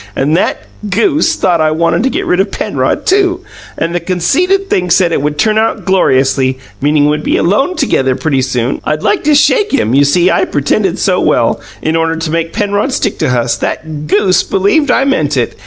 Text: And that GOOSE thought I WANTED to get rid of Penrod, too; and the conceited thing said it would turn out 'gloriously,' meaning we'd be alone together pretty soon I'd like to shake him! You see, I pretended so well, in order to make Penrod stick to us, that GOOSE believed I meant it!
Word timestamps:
And 0.15 0.35
that 0.35 0.63
GOOSE 0.89 1.35
thought 1.35 1.61
I 1.61 1.69
WANTED 1.69 2.01
to 2.01 2.09
get 2.09 2.25
rid 2.25 2.39
of 2.39 2.49
Penrod, 2.49 3.05
too; 3.05 3.41
and 3.77 3.93
the 3.93 3.99
conceited 3.99 4.67
thing 4.67 4.89
said 4.89 5.11
it 5.11 5.21
would 5.21 5.37
turn 5.37 5.59
out 5.59 5.85
'gloriously,' 5.85 6.57
meaning 6.81 7.07
we'd 7.07 7.21
be 7.21 7.37
alone 7.37 7.75
together 7.75 8.15
pretty 8.15 8.41
soon 8.41 8.81
I'd 8.83 9.03
like 9.03 9.23
to 9.25 9.35
shake 9.35 9.71
him! 9.71 9.93
You 9.93 10.03
see, 10.03 10.31
I 10.31 10.45
pretended 10.45 10.97
so 10.97 11.19
well, 11.21 11.61
in 11.83 11.95
order 11.95 12.15
to 12.15 12.31
make 12.31 12.51
Penrod 12.51 12.91
stick 12.93 13.19
to 13.19 13.27
us, 13.27 13.57
that 13.57 14.07
GOOSE 14.07 14.41
believed 14.41 14.89
I 14.89 15.05
meant 15.05 15.37
it! 15.37 15.55